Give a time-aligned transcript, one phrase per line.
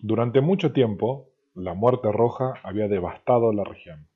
[0.00, 4.06] Durante mucho tiempo, la muerte roja había devastado la región.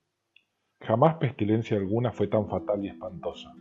[0.80, 3.54] Jamás pestilencia alguna fue tan fatal y espantosa.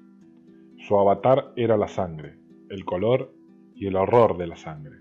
[0.80, 2.36] Su avatar era la sangre,
[2.70, 3.34] el color
[3.74, 4.98] y el horror de la sangre.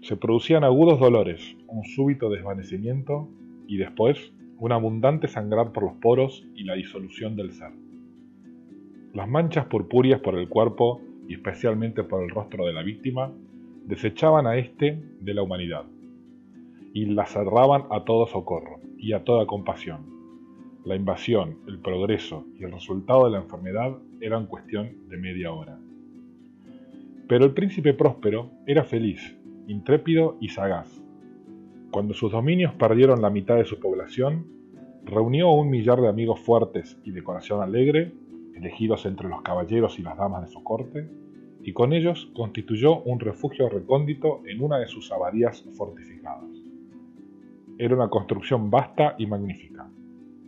[0.00, 3.28] Se producían agudos dolores, un súbito desvanecimiento
[3.66, 7.72] y después un abundante sangrar por los poros y la disolución del ser.
[9.12, 13.30] Las manchas purpúreas por el cuerpo y especialmente por el rostro de la víctima
[13.84, 15.84] desechaban a éste de la humanidad
[16.94, 20.06] y la cerraban a todo socorro y a toda compasión.
[20.84, 25.78] La invasión, el progreso y el resultado de la enfermedad eran cuestión de media hora.
[27.28, 29.36] Pero el príncipe próspero era feliz,
[29.66, 31.02] intrépido y sagaz.
[31.90, 34.46] Cuando sus dominios perdieron la mitad de su población,
[35.04, 38.12] reunió un millar de amigos fuertes y de corazón alegre,
[38.54, 41.08] elegidos entre los caballeros y las damas de su corte,
[41.64, 46.53] y con ellos constituyó un refugio recóndito en una de sus abadías fortificadas.
[47.76, 49.90] Era una construcción vasta y magnífica,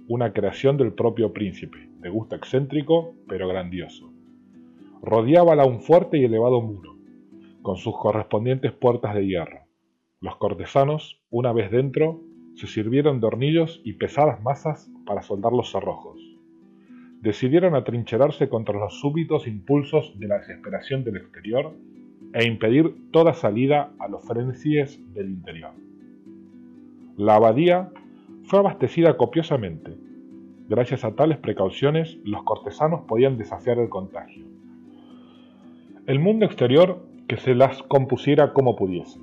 [0.07, 4.13] una creación del propio príncipe, de gusto excéntrico pero grandioso.
[5.03, 6.97] Rodeábala un fuerte y elevado muro,
[7.63, 9.59] con sus correspondientes puertas de hierro.
[10.21, 12.21] Los cortesanos, una vez dentro,
[12.55, 16.21] se sirvieron de hornillos y pesadas masas para soldar los cerrojos.
[17.23, 21.75] Decidieron atrincherarse contra los súbitos impulsos de la desesperación del exterior
[22.33, 25.86] e impedir toda salida a los frenesíes del interior.
[27.17, 27.91] La abadía
[28.45, 29.97] fue abastecida copiosamente.
[30.69, 34.45] Gracias a tales precauciones, los cortesanos podían desafiar el contagio.
[36.07, 39.19] El mundo exterior que se las compusiera como pudiese.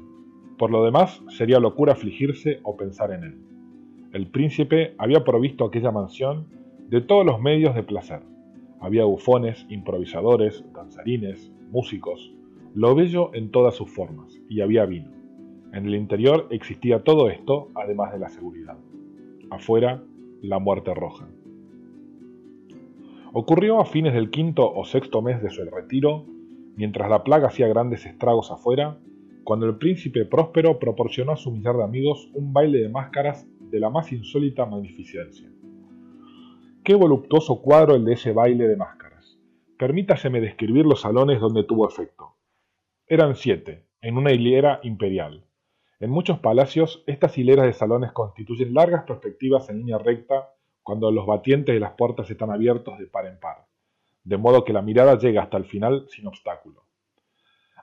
[0.57, 3.37] Por lo demás, sería locura afligirse o pensar en él.
[4.11, 6.47] El príncipe había provisto aquella mansión
[6.89, 8.21] de todos los medios de placer.
[8.79, 12.33] Había bufones, improvisadores, danzarines, músicos,
[12.73, 15.22] lo bello en todas sus formas, y había vino.
[15.73, 18.77] En el interior existía todo esto, además de la seguridad.
[19.49, 20.01] Afuera,
[20.41, 21.27] la muerte roja.
[23.33, 26.25] Ocurrió a fines del quinto o sexto mes de su retiro
[26.75, 28.97] Mientras la plaga hacía grandes estragos afuera,
[29.43, 33.79] cuando el príncipe próspero proporcionó a su millar de amigos un baile de máscaras de
[33.79, 35.51] la más insólita magnificencia.
[36.83, 39.37] Qué voluptuoso cuadro el de ese baile de máscaras.
[39.77, 42.37] Permítaseme describir los salones donde tuvo efecto.
[43.05, 45.45] Eran siete, en una hilera imperial.
[46.03, 50.49] En muchos palacios, estas hileras de salones constituyen largas perspectivas en línea recta
[50.81, 53.67] cuando los batientes de las puertas están abiertos de par en par
[54.25, 56.83] de modo que la mirada llega hasta el final sin obstáculo.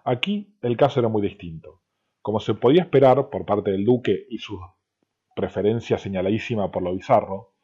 [0.05, 1.81] Aquí el caso era muy distinto.
[2.21, 4.61] Como se podía esperar por parte del duque y su
[5.35, 7.55] preferencia señaladísima por lo bizarro,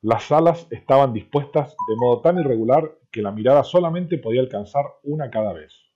[0.00, 5.30] las salas estaban dispuestas de modo tan irregular que la mirada solamente podía alcanzar una
[5.30, 5.89] cada vez.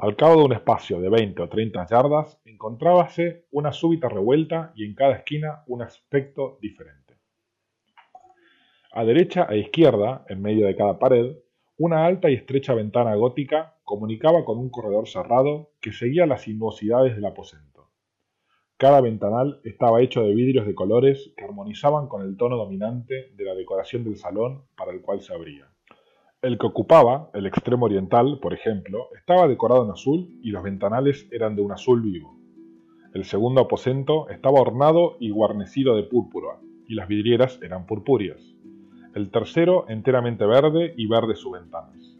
[0.00, 4.84] Al cabo de un espacio de 20 o 30 yardas encontrábase una súbita revuelta y
[4.84, 7.16] en cada esquina un aspecto diferente.
[8.92, 11.38] A derecha e izquierda, en medio de cada pared,
[11.78, 17.16] una alta y estrecha ventana gótica comunicaba con un corredor cerrado que seguía las sinuosidades
[17.16, 17.90] del aposento.
[18.76, 23.44] Cada ventanal estaba hecho de vidrios de colores que armonizaban con el tono dominante de
[23.44, 25.68] la decoración del salón para el cual se abría.
[26.42, 31.28] El que ocupaba, el extremo oriental, por ejemplo, estaba decorado en azul y los ventanales
[31.32, 32.36] eran de un azul vivo.
[33.14, 38.54] El segundo aposento estaba ornado y guarnecido de púrpura, y las vidrieras eran purpúreas
[39.18, 42.16] el tercero enteramente verde y verde sus ventanas.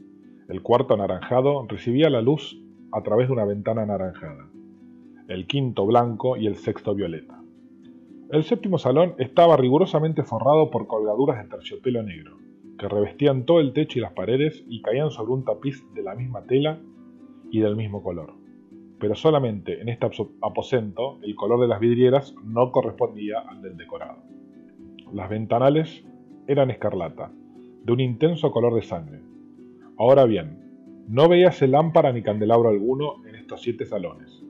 [0.49, 2.59] El cuarto anaranjado recibía la luz
[2.93, 4.49] a través de una ventana anaranjada.
[5.29, 7.41] El quinto blanco y el sexto violeta.
[8.31, 12.37] El séptimo salón estaba rigurosamente forrado por colgaduras de terciopelo negro,
[12.79, 16.15] que revestían todo el techo y las paredes y caían sobre un tapiz de la
[16.15, 16.81] misma tela
[17.51, 18.35] y del mismo color.
[19.01, 20.09] Pero solamente en este
[20.41, 24.19] aposento el color de las vidrieras no correspondía al del decorado.
[25.13, 26.05] Las ventanales
[26.47, 27.33] eran escarlata,
[27.85, 29.21] de un intenso color de sangre.
[29.99, 34.45] Ahora bien, no veíase lámpara ni candelabro alguno en estos siete salones,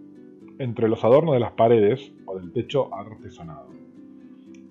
[0.59, 3.69] entre los adornos de las paredes o del techo artesonado.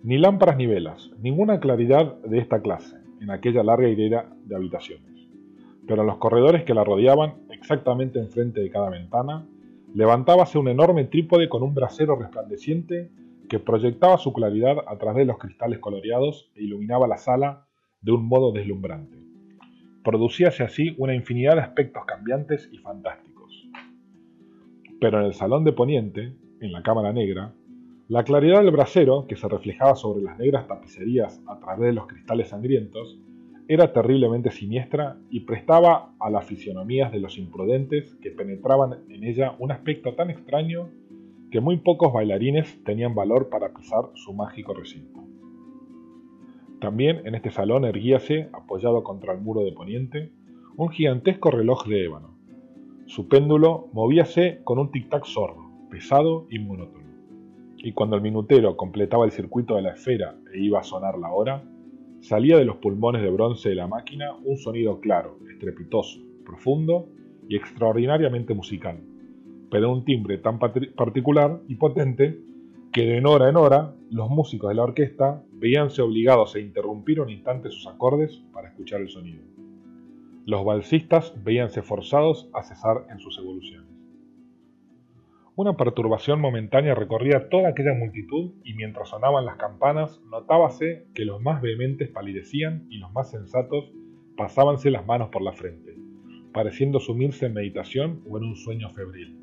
[0.04, 5.28] Ni lámparas ni velas, ninguna claridad de esta clase en aquella larga hilera de habitaciones.
[5.88, 9.48] Pero en los corredores que la rodeaban, exactamente enfrente de cada ventana,
[9.94, 13.10] levantábase un enorme trípode con un brasero resplandeciente
[13.48, 17.66] que proyectaba su claridad a través de los cristales coloreados e iluminaba la sala
[18.02, 19.18] de un modo deslumbrante.
[20.04, 23.68] Producíase así una infinidad de aspectos cambiantes y fantásticos.
[25.00, 27.54] Pero en el salón de poniente, en la cámara negra,
[28.10, 32.08] la claridad del brasero, que se reflejaba sobre las negras tapicerías a través de los
[32.08, 33.20] cristales sangrientos,
[33.68, 39.56] era terriblemente siniestra y prestaba a las fisionomías de los imprudentes que penetraban en ella
[39.60, 40.90] un aspecto tan extraño
[41.52, 45.20] que muy pocos bailarines tenían valor para pisar su mágico recinto.
[46.80, 50.32] También en este salón erguíase, apoyado contra el muro de poniente,
[50.78, 52.38] un gigantesco reloj de ébano.
[53.06, 57.07] Su péndulo movíase con un tic-tac sordo, pesado y monótono.
[57.78, 61.32] Y cuando el minutero completaba el circuito de la esfera e iba a sonar la
[61.32, 61.64] hora,
[62.22, 67.10] salía de los pulmones de bronce de la máquina un sonido claro, estrepitoso, profundo
[67.48, 69.00] y extraordinariamente musical,
[69.70, 72.40] pero un timbre tan particular y potente
[72.92, 77.30] que de hora en hora los músicos de la orquesta veíanse obligados a interrumpir un
[77.30, 79.44] instante sus acordes para escuchar el sonido.
[80.46, 83.87] Los balsistas veíanse forzados a cesar en sus evoluciones.
[85.58, 91.42] Una perturbación momentánea recorría toda aquella multitud y mientras sonaban las campanas notábase que los
[91.42, 93.92] más vehementes palidecían y los más sensatos
[94.38, 95.96] pasábanse las manos por la frente,
[96.54, 99.36] pareciendo sumirse en meditación o en un sueño febril.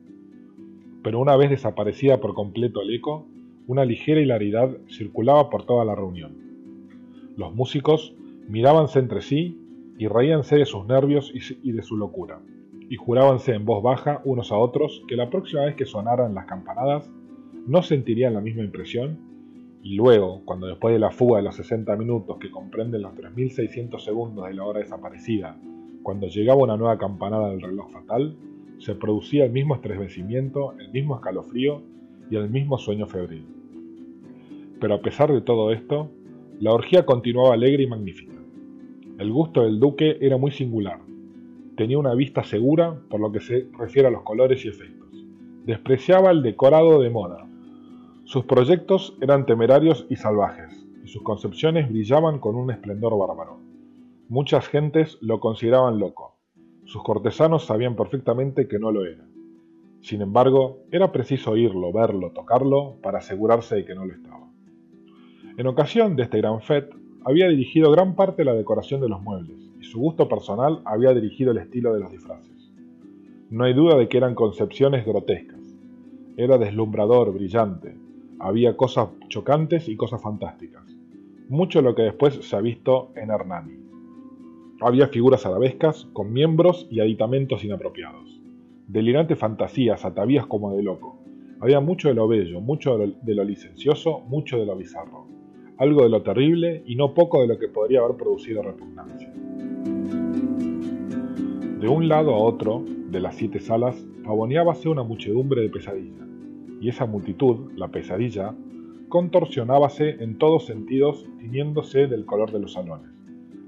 [1.03, 3.27] Pero una vez desaparecida por completo el eco,
[3.67, 6.37] una ligera hilaridad circulaba por toda la reunión.
[7.37, 8.15] Los músicos
[8.47, 9.59] mirábanse entre sí
[9.99, 12.39] y reíanse de sus nervios y de su locura
[12.89, 16.47] y jurábanse en voz baja unos a otros que la próxima vez que sonaran las
[16.47, 17.11] campanadas
[17.67, 19.19] no sentirían la misma impresión,
[19.83, 23.99] y luego, cuando después de la fuga de los 60 minutos que comprenden los 3.600
[23.99, 25.59] segundos de la hora desaparecida,
[26.03, 28.37] cuando llegaba una nueva campanada del reloj fatal,
[28.79, 31.83] se producía el mismo estremecimiento, el mismo escalofrío
[32.31, 33.47] y el mismo sueño febril.
[34.81, 36.11] Pero a pesar de todo esto,
[36.61, 38.35] la orgía continuaba alegre y magnífica.
[39.19, 41.01] El gusto del duque era muy singular,
[41.77, 45.09] tenía una vista segura por lo que se refiere a los colores y efectos.
[45.65, 47.47] Despreciaba el decorado de moda.
[48.25, 53.59] Sus proyectos eran temerarios y salvajes, y sus concepciones brillaban con un esplendor bárbaro.
[54.29, 56.37] Muchas gentes lo consideraban loco.
[56.87, 59.25] Sus cortesanos sabían perfectamente que no lo era.
[60.01, 64.49] Sin embargo, era preciso oírlo, verlo, tocarlo para asegurarse de que no lo estaba.
[65.57, 66.95] En ocasión de este gran fete,
[67.25, 71.53] había dirigido gran parte de la decoración de los muebles, su gusto personal había dirigido
[71.53, 72.73] el estilo de los disfraces.
[73.51, 75.61] No hay duda de que eran concepciones grotescas.
[76.37, 77.95] Era deslumbrador, brillante.
[78.41, 80.83] Había cosas chocantes y cosas fantásticas.
[81.49, 83.79] Mucho lo que después se ha visto en Hernani.
[84.81, 88.41] Había figuras arabescas con miembros y aditamentos inapropiados.
[88.89, 91.19] Delirantes fantasías, atavías como de loco.
[91.61, 95.27] Había mucho de lo bello, mucho de lo licencioso, mucho de lo bizarro.
[95.79, 99.33] Algo de lo terrible y no poco de lo que podría haber producido repugnancia.
[101.85, 103.95] De un lado a otro de las siete salas
[104.25, 106.27] pavoneábase una muchedumbre de pesadilla,
[106.81, 108.55] y esa multitud, la pesadilla,
[109.11, 113.11] contorsionábase en todos sentidos tiñéndose del color de los salones,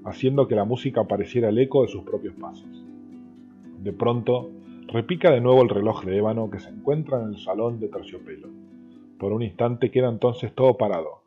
[0.06, 2.86] haciendo que la música pareciera el eco de sus propios pasos.
[3.82, 4.50] De pronto,
[4.86, 8.48] repica de nuevo el reloj de ébano que se encuentra en el salón de terciopelo.
[9.18, 11.20] Por un instante queda entonces todo parado,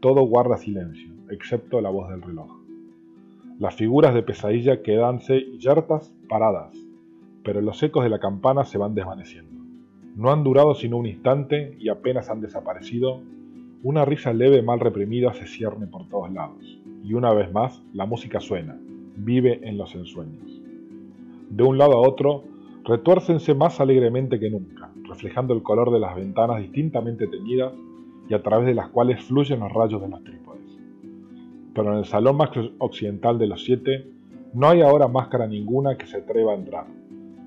[0.00, 2.65] todo guarda silencio, excepto la voz del reloj.
[3.58, 6.76] Las figuras de pesadilla quedanse yertas paradas,
[7.42, 9.62] pero los ecos de la campana se van desvaneciendo.
[10.14, 13.22] No han durado sino un instante y apenas han desaparecido.
[13.82, 18.04] Una risa leve mal reprimida se cierne por todos lados, y una vez más la
[18.04, 18.78] música suena,
[19.16, 20.60] vive en los ensueños.
[21.48, 22.44] De un lado a otro,
[22.84, 27.72] retuércense más alegremente que nunca, reflejando el color de las ventanas distintamente teñidas
[28.28, 30.45] y a través de las cuales fluyen los rayos de los trípodes
[31.76, 34.10] pero en el salón más occidental de los siete
[34.54, 36.86] no hay ahora máscara ninguna que se atreva a entrar,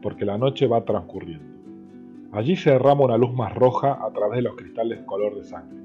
[0.03, 1.45] porque la noche va transcurriendo.
[2.31, 5.79] Allí se derrama una luz más roja a través de los cristales color de sangre,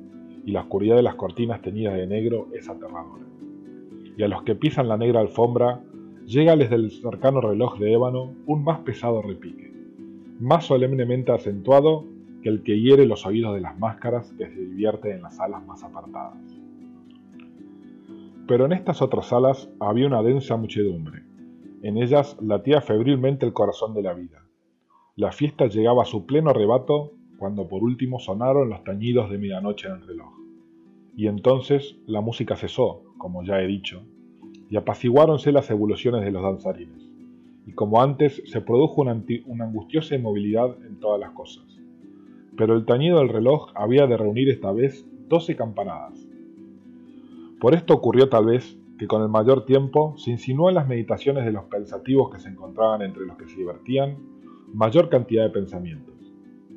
[0.45, 3.25] y la oscuridad de las cortinas teñidas de negro es aterradora.
[4.19, 5.81] Y a los que pisan la negra alfombra,
[6.27, 9.73] llega desde el cercano reloj de ébano un más pesado repique,
[10.39, 12.05] más solemnemente acentuado
[12.43, 15.67] que el que hiere los oídos de las máscaras que se divierten en las salas
[15.67, 16.64] más apartadas.
[18.47, 21.23] Pero en estas otras salas había una densa muchedumbre.
[21.83, 24.45] En ellas latía febrilmente el corazón de la vida.
[25.17, 29.89] La fiesta llegaba a su pleno arrebato cuando por último sonaron los tañidos de medianoche
[29.89, 30.33] en el reloj.
[31.17, 34.03] Y entonces la música cesó, como ya he dicho,
[34.69, 37.11] y apaciguáronse las evoluciones de los danzarines.
[37.67, 41.65] Y como antes se produjo una, una angustiosa inmovilidad en todas las cosas.
[42.57, 46.24] Pero el tañido del reloj había de reunir esta vez doce campanadas,
[47.65, 51.47] por esto ocurrió tal vez que con el mayor tiempo se insinuó en las meditaciones
[51.47, 54.19] de los pensativos que se encontraban entre los que se divertían
[54.75, 56.15] mayor cantidad de pensamientos.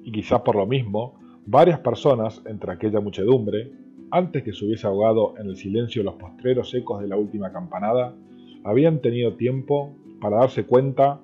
[0.05, 3.69] Y quizá por lo mismo, varias personas entre aquella muchedumbre,
[4.11, 8.15] antes que se hubiese ahogado en el silencio los postreros ecos de la última campanada,
[8.63, 11.19] habían tenido tiempo para darse cuenta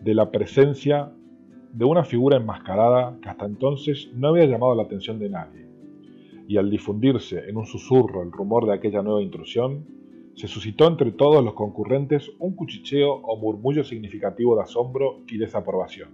[0.00, 1.12] de la presencia
[1.74, 5.63] de una figura enmascarada que hasta entonces no había llamado la atención de nadie,
[6.46, 9.86] y al difundirse en un susurro el rumor de aquella nueva intrusión,
[10.34, 16.10] se suscitó entre todos los concurrentes un cuchicheo o murmullo significativo de asombro y desaprobación,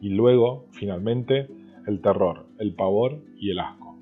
[0.00, 1.48] y luego, finalmente,
[1.86, 3.96] el terror, el pavor y el asco.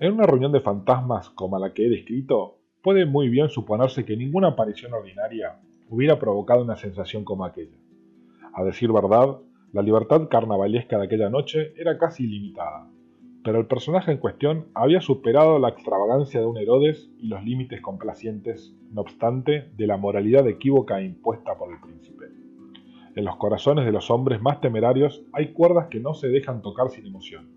[0.00, 4.16] En una reunión de fantasmas como la que he descrito, puede muy bien suponerse que
[4.16, 5.60] ninguna aparición ordinaria
[5.90, 7.76] hubiera provocado una sensación como aquella.
[8.54, 9.38] A decir verdad,
[9.72, 12.88] la libertad carnavalesca de aquella noche era casi ilimitada,
[13.48, 17.80] pero el personaje en cuestión había superado la extravagancia de un Herodes y los límites
[17.80, 22.26] complacientes, no obstante, de la moralidad equívoca impuesta por el príncipe.
[23.16, 26.90] En los corazones de los hombres más temerarios hay cuerdas que no se dejan tocar
[26.90, 27.48] sin emoción.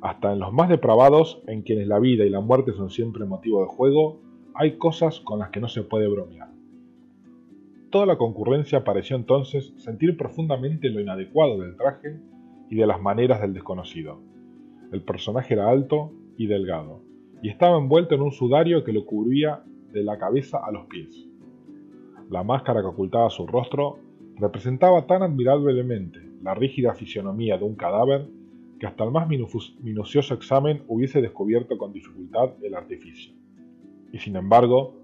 [0.00, 3.60] Hasta en los más depravados, en quienes la vida y la muerte son siempre motivo
[3.60, 4.22] de juego,
[4.54, 6.48] hay cosas con las que no se puede bromear.
[7.90, 12.18] Toda la concurrencia pareció entonces sentir profundamente lo inadecuado del traje
[12.70, 14.31] y de las maneras del desconocido.
[14.92, 17.00] El personaje era alto y delgado,
[17.42, 21.28] y estaba envuelto en un sudario que lo cubría de la cabeza a los pies.
[22.28, 23.98] La máscara que ocultaba su rostro
[24.36, 28.28] representaba tan admirablemente la rígida fisionomía de un cadáver
[28.78, 33.32] que hasta el más minucioso examen hubiese descubierto con dificultad el artificio.
[34.12, 34.96] Y sin embargo,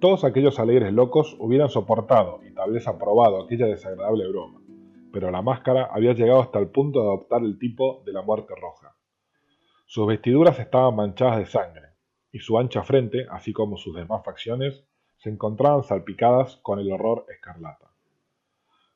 [0.00, 4.62] todos aquellos alegres locos hubieran soportado y tal vez aprobado aquella desagradable broma,
[5.12, 8.54] pero la máscara había llegado hasta el punto de adoptar el tipo de la muerte
[8.58, 8.94] roja.
[9.92, 11.88] Sus vestiduras estaban manchadas de sangre,
[12.30, 14.84] y su ancha frente, así como sus demás facciones,
[15.16, 17.90] se encontraban salpicadas con el horror escarlata.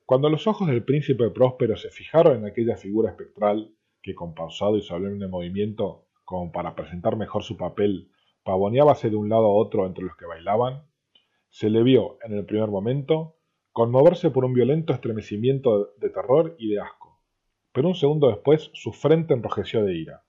[0.07, 4.77] Cuando los ojos del príncipe próspero se fijaron en aquella figura espectral, que con pausado
[4.77, 8.13] y solemne movimiento, como para presentar mejor su papel,
[8.45, 10.85] pavoneábase de un lado a otro entre los que bailaban,
[11.51, 13.35] se le vio, en el primer momento,
[13.73, 17.19] conmoverse por un violento estremecimiento de terror y de asco.
[17.73, 20.25] Pero un segundo después su frente enrojeció de ira.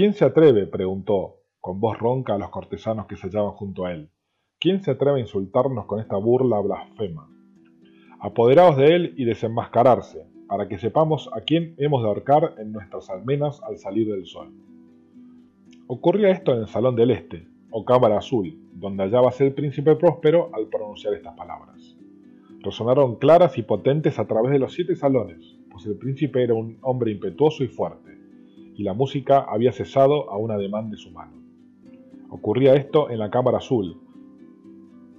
[0.00, 0.66] ¿Quién se atreve?
[0.66, 4.08] preguntó, con voz ronca a los cortesanos que se hallaban junto a él.
[4.58, 7.28] ¿Quién se atreve a insultarnos con esta burla blasfema?
[8.18, 13.10] Apoderaos de él y desenmascararse, para que sepamos a quién hemos de ahorcar en nuestras
[13.10, 14.54] almenas al salir del sol.
[15.86, 20.48] Ocurría esto en el Salón del Este, o Cámara Azul, donde hallábase el príncipe próspero
[20.54, 21.94] al pronunciar estas palabras.
[22.60, 26.78] Resonaron claras y potentes a través de los siete salones, pues el príncipe era un
[26.80, 28.09] hombre impetuoso y fuerte,
[28.80, 31.32] y la música había cesado a un ademán de su mano.
[32.30, 34.00] Ocurría esto en la Cámara Azul,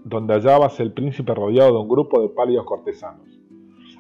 [0.04, 3.28] donde hallábase el príncipe rodeado de un grupo de pálidos cortesanos.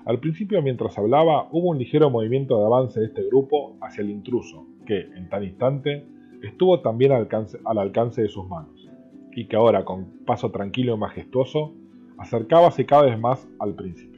[0.03, 4.09] Al principio, mientras hablaba, hubo un ligero movimiento de avance de este grupo hacia el
[4.09, 6.07] intruso, que, en tal instante,
[6.41, 8.89] estuvo también al alcance, al alcance de sus manos,
[9.35, 11.75] y que ahora, con paso tranquilo y majestuoso,
[12.17, 14.10] acercábase cada vez más al príncipe.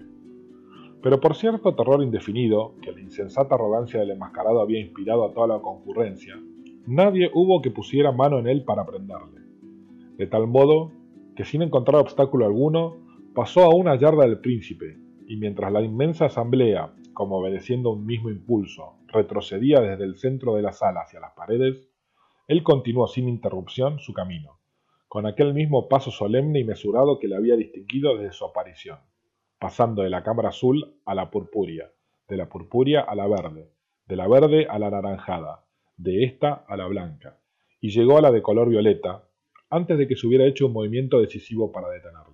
[1.03, 5.47] Pero por cierto terror indefinido, que la insensata arrogancia del enmascarado había inspirado a toda
[5.47, 6.33] la concurrencia,
[6.87, 9.41] nadie hubo que pusiera mano en él para prenderle.
[10.17, 10.91] De tal modo
[11.35, 12.95] que sin encontrar obstáculo alguno,
[13.35, 18.29] pasó a una yarda del príncipe, y mientras la inmensa asamblea, como obedeciendo un mismo
[18.29, 21.89] impulso, retrocedía desde el centro de la sala hacia las paredes,
[22.47, 24.59] él continuó sin interrupción su camino,
[25.09, 28.99] con aquel mismo paso solemne y mesurado que le había distinguido desde su aparición,
[29.63, 31.89] pasando de la cámara azul a la purpúrea,
[32.27, 33.69] de la purpúrea a la verde,
[34.05, 35.63] de la verde a la naranjada,
[35.95, 37.39] de esta a la blanca,
[37.79, 39.23] y llegó a la de color violeta,
[39.69, 42.33] antes de que se hubiera hecho un movimiento decisivo para detenerlo.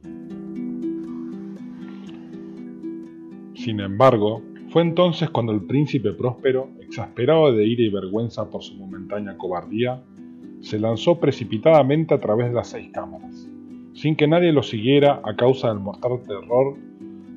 [3.54, 8.74] Sin embargo, fue entonces cuando el príncipe próspero, exasperado de ira y vergüenza por su
[8.74, 10.02] momentánea cobardía,
[10.62, 13.48] se lanzó precipitadamente a través de las seis cámaras,
[13.94, 16.89] sin que nadie lo siguiera a causa del mortal terror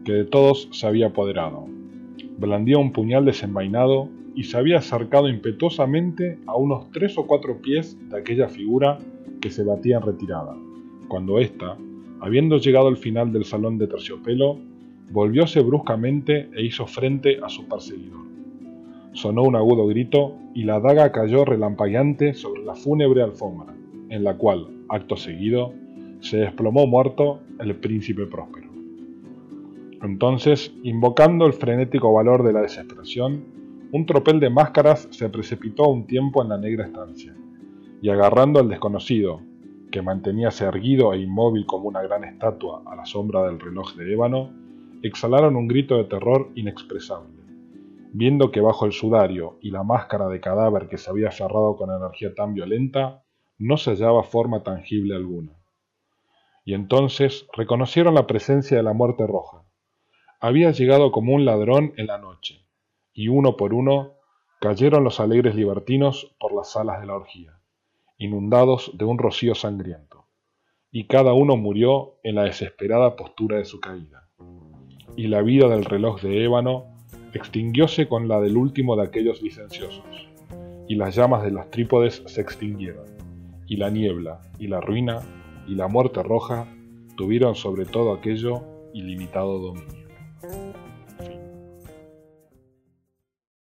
[0.05, 1.67] que de todos se había apoderado.
[2.39, 7.99] Blandía un puñal desenvainado y se había acercado impetuosamente a unos tres o cuatro pies
[8.09, 8.99] de aquella figura
[9.41, 10.57] que se batía en retirada,
[11.09, 11.77] cuando ésta,
[12.21, 14.59] habiendo llegado al final del salón de terciopelo,
[15.11, 18.23] volvióse bruscamente e hizo frente a su perseguidor.
[19.13, 23.75] Sonó un agudo grito y la daga cayó relampagueante sobre la fúnebre alfombra,
[24.09, 25.75] en la cual, acto seguido,
[26.21, 28.72] se desplomó muerto el príncipe próspero.
[30.03, 33.45] Entonces, invocando el frenético valor de la desesperación,
[33.93, 37.37] un tropel de máscaras se precipitó un tiempo en la negra estancia,
[38.01, 39.41] y agarrando al desconocido,
[39.93, 44.13] que manteníase erguido e inmóvil como una gran estatua a la sombra del reloj de
[44.13, 44.51] ébano,
[45.03, 47.43] exhalaron un grito de terror inexpresable,
[48.13, 51.91] viendo que bajo el sudario y la máscara de cadáver que se había cerrado con
[51.91, 53.23] energía tan violenta,
[53.59, 55.53] no se hallaba forma tangible alguna.
[56.65, 59.62] Y entonces reconocieron la presencia de la muerte roja.
[60.43, 62.67] Había llegado como un ladrón en la noche,
[63.15, 64.15] y uno por uno
[64.61, 67.61] cayeron los alegres libertinos por las salas de la orgía,
[68.19, 70.27] inundados de un rocío sangriento,
[70.91, 74.29] y cada uno murió en la desesperada postura de su caída.
[75.17, 76.97] Y la vida del reloj de ébano
[77.35, 80.29] extinguióse con la del último de aquellos licenciosos,
[80.89, 83.07] y las llamas de los trípodes se extinguieron,
[83.69, 85.21] y la niebla, y la ruina,
[85.69, 86.67] y la muerte roja
[87.17, 90.02] tuvieron sobre todo aquello ilimitado dominio.